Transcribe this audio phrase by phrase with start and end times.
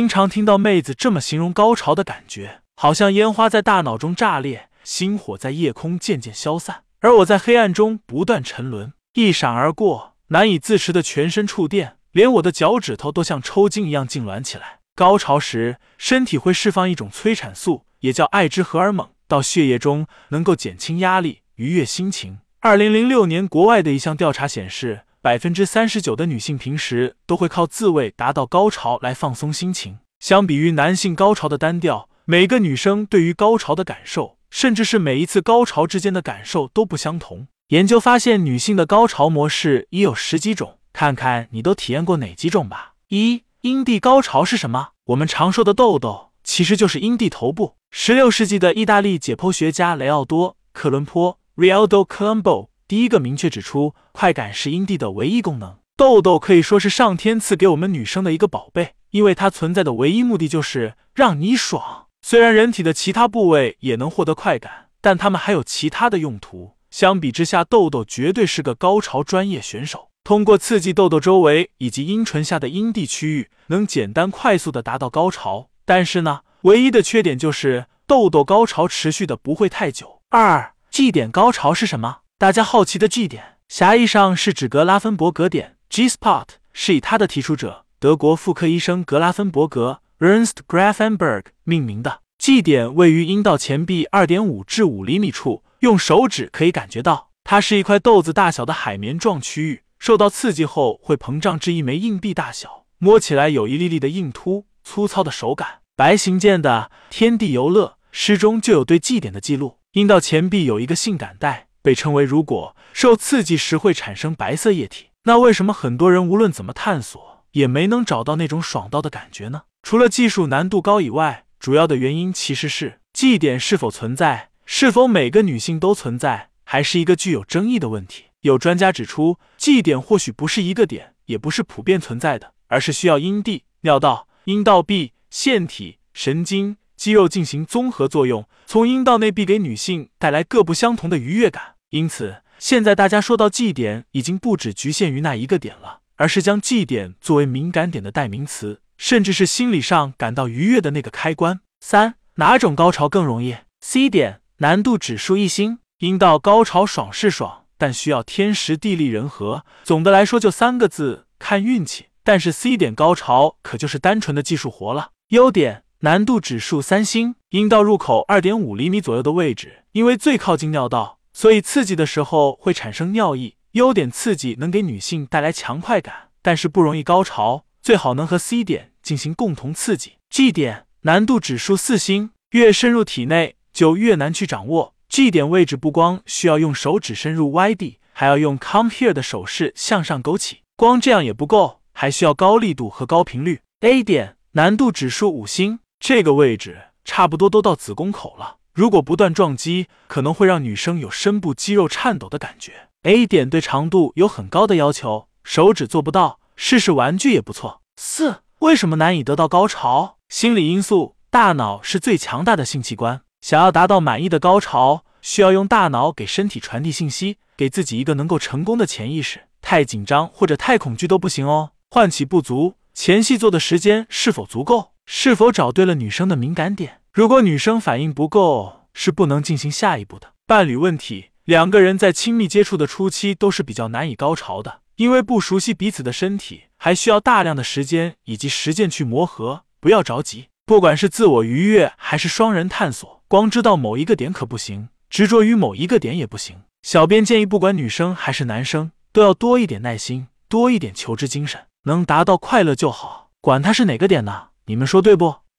[0.00, 14.78] 经常听到妹子这么形容高潮的感觉，好像烟花在大脑中炸裂，星火在夜空渐渐消散，而我在黑暗中不断沉沦，一闪而过，难以自持的全身触电，连我的脚趾头都像抽筋一样痉挛起来。
[14.96, 22.38] 高潮时，身体会释放一种催产素，也叫爱之荷尔蒙，到血液中能够减轻压力，愉悦心情。
[22.60, 29.98] 二零零六年，国外的一项调查显示，百分之三十九的女性平时都会靠自慰达到高潮来放松心情。
[30.18, 37.48] 相比于男性高潮的单调，每个女生对于高潮的感受，甚至是每一次高潮之间的感受都不相同。
[37.68, 42.94] 研究发现，女性的高潮模式已有十几种，看看你都体验过哪几种吧。
[43.08, 44.92] 一阴蒂高潮是什么？
[45.08, 47.76] 我们常说的痘痘，其实就是阴蒂头部。
[47.90, 51.36] 十六世纪的意大利解剖学家雷奥多·克伦坡。
[51.56, 55.78] Rialdo Colombo 第一个明确指出，快感是阴蒂的唯一功能。
[55.96, 62.08] 痘痘可以说是上天赐给我们女生的一个宝贝，因为它存在的唯一目的就是让你爽。
[62.20, 66.72] 虽然人体的其他部位也能获得快感，但它们还有其他的用途。
[66.90, 70.08] 相比之下，痘痘绝对是个高潮专业选手。
[70.24, 75.68] 通过刺激痘痘周围以及阴唇下的阴蒂区域，能简单快速的达到高潮。
[75.84, 80.22] 但是呢，唯一的缺点就是痘痘高潮持续的不会太久。
[80.30, 82.22] 二 G 点高潮是什么？
[82.40, 92.22] 大家好奇的 G 点，狭义上是指格拉芬伯格点，G spot 是以他的提出者德国妇科医生格拉芬伯格 Ernst Grafenberg 命名的。
[92.38, 105.80] G 点位于阴道前壁二点五至五厘米处，用手指可以感觉到，它是一块豆子大小的海绵状区域，受到刺激后会膨胀至一枚硬币大小，摸起来有一粒粒的硬凸、粗糙的手感。
[105.94, 109.76] 白行健的《天地游乐》诗中就有对 G 点的记录。
[109.92, 115.06] 阴道前壁有一个性感带，被称为如果受刺激时会产生白色液体。
[115.24, 119.62] 那为什么很多人无论怎么探索也没能找到那种爽到的感觉呢？
[119.82, 128.24] 除了技术难度高以外，主要的原因其实是 G 点是否存在，是否每个女性都存在，还是一个具有争议的问题。
[128.40, 136.76] 有专家指出，G 点或许不是一个点，也不是普遍存在的，而是需要阴蒂、尿道、阴道壁、腺体、神经。
[137.00, 141.76] 肌肉进行综合作用，从阴道内壁给女性带来各不相同的愉悦感。
[141.88, 151.60] 因此，现在大家说到 G 点，已经不只局限于那一个点了，而是将 G 点作为敏感点的代名词，甚至是心理上感到愉悦的那个开关。
[151.80, 155.78] 三，哪种高潮更容易？C 点，难度指数一星。
[156.00, 159.64] 阴道高潮爽是爽，但需要天时地利人和。
[159.84, 162.08] 总的来说，就三个字：看运气。
[162.22, 165.12] 但是 C 点高潮可就是单纯的技术活了。
[165.28, 165.84] 优点。
[166.02, 173.56] 难度指数三星，阴道入口二点五厘米左右的位置，因为最靠近尿道，所以刺激的时候会产生尿意。
[173.72, 180.14] 优点刺激能给女性带来强快感，但是不容易高潮，最好能和 C 点进行共同刺激。
[180.30, 184.94] G 点难度指数四星，越深入体内就越难去掌握。
[185.10, 193.60] G 点位置不光需要用手指深入 Y D，还要用 Come Here 的手势向上勾起，光这样也不够，还需要高力度和高频率。
[193.80, 195.80] A 点难度指数五星。
[196.00, 202.88] 这个位置差不多都到子宫口了，如果不断撞击，可能会让女生有深部肌肉颤抖的感觉。
[203.02, 207.82] A 点对长度有很高的要求，手指做不到，试试玩具也不错。
[207.98, 210.16] 四，为什么难以得到高潮？
[210.30, 211.16] 心理因素。
[211.28, 219.42] 大脑是最强大的性器官，想要达到满意的高潮，需要用大脑给身体传递信息，给自己一个能够成功的潜意识。
[219.60, 221.72] 太紧张或者太恐惧都不行哦。
[221.90, 224.92] 唤起不足，前戏做的时间是否足够？
[225.12, 227.00] 是否找对了女生的敏感点？
[227.12, 230.34] 如果女生反应不够，是不能进行下一步的。
[230.46, 239.64] 伴侣问题，两个人在亲密接触的初期都是比较难以高潮的，因为不熟悉彼此的身体，还需要大量的时间以及实践去磨合。
[239.80, 246.58] 不要着急，不管是自我愉悦还是双人探索，光知道某一个点可不行，执着于某一个点也不行。
[246.82, 254.49] 小编建议，不管女生还是男生，都要多一点耐心，多一点求知精神，能达到快乐就好，管他是哪个点呢？
[254.70, 255.34] 你们说对不？